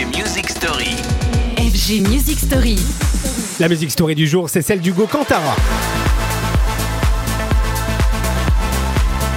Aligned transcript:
FG 0.00 0.16
Music 0.16 0.48
Story. 0.48 0.96
FG 1.58 2.08
Music 2.08 2.38
Story. 2.38 2.78
La 3.58 3.68
musique 3.68 3.90
story 3.90 4.14
du 4.14 4.26
jour, 4.26 4.48
c'est 4.48 4.62
celle 4.62 4.80
d'Hugo 4.80 5.06
Cantara. 5.06 5.54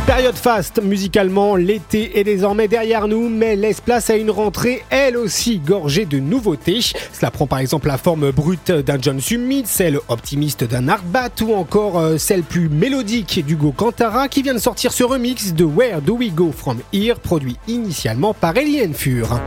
Période 0.05 0.36
faste 0.36 0.81
musicalement, 0.81 1.57
l'été 1.57 2.18
est 2.18 2.23
désormais 2.23 2.70
derrière 2.70 3.10
nous, 3.10 3.28
mais 3.28 3.57
laisse 3.57 3.81
place 3.81 4.10
à 4.10 4.15
une 4.15 4.31
rentrée 4.31 4.86
elle 4.89 5.18
aussi 5.18 5.59
gorgée 5.59 6.05
de 6.05 6.20
nouveautés. 6.20 6.80
Cela 7.11 7.30
prend 7.30 7.45
par 7.45 7.59
exemple 7.59 7.89
la 7.89 7.98
forme 7.98 8.32
brute 8.32 8.71
d'un 8.71 8.98
John 9.02 9.20
Summit, 9.20 9.64
celle 9.66 10.00
optimiste 10.07 10.64
d'un 10.64 10.88
Artbat 10.88 11.41
ou 11.41 11.54
encore 11.55 12.00
euh, 12.00 12.18
celle 12.18 12.43
plus 12.43 12.70
mélodique 12.70 13.43
d'Hugo 13.45 13.73
Cantara 13.73 14.30
qui 14.30 14.41
vient 14.41 14.54
de 14.54 14.59
sortir 14.59 14.93
ce 14.93 15.04
remix 15.04 15.54
de 15.54 15.66
Where 15.66 16.02
Do 16.02 16.16
We 16.16 16.32
Go 16.32 16.54
From 16.55 16.77
Here, 16.93 17.16
produit 17.16 17.57
initialement 17.68 18.34
par 18.34 18.52
Alien 18.52 18.93
Fur. 18.93 19.41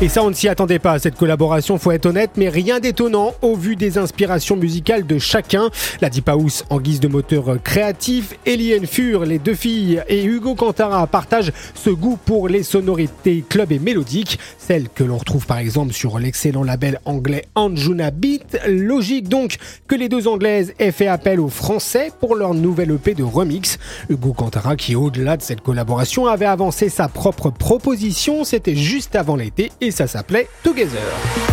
Et 0.00 0.08
ça, 0.08 0.22
on 0.22 0.28
ne 0.28 0.34
s'y 0.34 0.46
attendait 0.46 0.78
pas 0.78 1.00
cette 1.00 1.16
collaboration, 1.16 1.76
faut 1.76 1.90
être 1.90 2.06
honnête, 2.06 2.30
mais 2.36 2.48
rien 2.48 2.78
d'étonnant 2.78 3.34
au 3.42 3.56
vu 3.56 3.74
des 3.74 3.98
inspirations 3.98 4.54
musicales 4.54 5.04
de 5.04 5.18
chacun. 5.18 5.70
La 6.00 6.08
Deep 6.08 6.28
House 6.28 6.64
en 6.70 6.78
guise 6.78 7.00
de 7.00 7.08
moteur 7.08 7.60
créatif, 7.64 8.34
Ellie 8.46 8.86
Fur, 8.86 9.24
les 9.24 9.40
deux 9.40 9.56
filles, 9.56 10.00
et 10.06 10.22
Hugo 10.22 10.54
Cantara 10.54 11.04
partagent 11.08 11.50
ce 11.74 11.90
goût 11.90 12.16
pour 12.24 12.46
les 12.46 12.62
sonorités 12.62 13.42
club 13.48 13.72
et 13.72 13.80
mélodiques, 13.80 14.38
celles 14.56 14.88
que 14.88 15.02
l'on 15.02 15.18
retrouve 15.18 15.46
par 15.46 15.58
exemple 15.58 15.92
sur 15.92 16.20
l'excellent 16.20 16.62
label 16.62 17.00
anglais 17.04 17.46
Anjuna 17.56 18.12
Beat. 18.12 18.56
Logique 18.68 19.28
donc 19.28 19.56
que 19.88 19.96
les 19.96 20.08
deux 20.08 20.28
anglaises 20.28 20.74
aient 20.78 20.92
fait 20.92 21.08
appel 21.08 21.40
aux 21.40 21.48
français 21.48 22.12
pour 22.20 22.36
leur 22.36 22.54
nouvelle 22.54 22.92
EP 22.92 23.14
de 23.14 23.24
remix. 23.24 23.80
Hugo 24.08 24.32
Cantara, 24.32 24.76
qui 24.76 24.94
au-delà 24.94 25.36
de 25.36 25.42
cette 25.42 25.60
collaboration 25.60 26.28
avait 26.28 26.46
avancé 26.46 26.88
sa 26.88 27.08
propre 27.08 27.50
proposition, 27.50 28.44
c'était 28.44 28.76
juste 28.76 29.16
avant 29.16 29.34
l'été 29.34 29.72
ça 29.90 30.06
s'appelait 30.06 30.48
Together. 30.62 31.47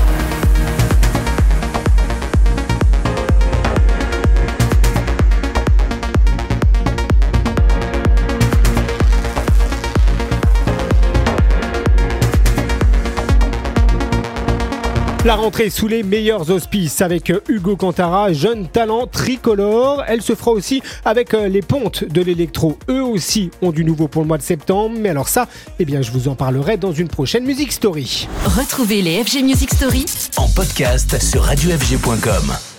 La 15.26 15.36
rentrée 15.36 15.72
sous 15.72 15.88
les 15.88 16.04
meilleurs 16.04 16.52
auspices 16.52 17.02
avec 17.02 17.34
Hugo 17.50 17.76
Cantara, 17.76 18.32
jeune 18.32 18.68
talent 18.68 19.08
tricolore. 19.08 20.04
Elle 20.08 20.22
se 20.22 20.36
fera 20.36 20.52
aussi 20.52 20.84
avec 21.04 21.34
euh, 21.34 21.48
les 21.48 21.64
pontes 21.64 22.04
de 22.04 22.22
l'électro. 22.22 22.78
Eux 22.90 23.02
aussi 23.02 23.50
ont 23.64 23.72
du 23.72 23.84
nouveau 23.84 24.08
pour 24.08 24.22
le 24.22 24.28
mois 24.28 24.38
de 24.38 24.44
septembre. 24.44 24.96
Mais 25.00 25.10
alors 25.10 25.28
ça, 25.28 25.48
eh 25.80 25.86
bien, 25.86 26.04
je 26.04 26.12
vous 26.12 26.28
en 26.28 26.36
parlerai 26.36 26.78
dans 26.78 26.92
une 26.92 27.08
prochaine 27.08 27.44
Music 27.44 27.72
Story. 27.72 28.28
Retrouvez 28.46 29.02
les 29.02 29.24
FG 29.24 29.42
Music 29.42 29.74
Story 29.74 30.06
En 30.38 30.48
podcast 30.50 31.20
sur 31.20 31.42
radiofg.com. 31.42 32.75